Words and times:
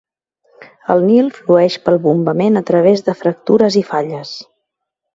El 0.93 1.05
Nil 1.09 1.29
flueix 1.35 1.77
pel 1.85 1.99
bombament 2.07 2.59
a 2.63 2.65
través 2.73 3.07
de 3.11 3.19
fractures 3.23 3.81
i 3.85 3.89
falles. 3.95 4.37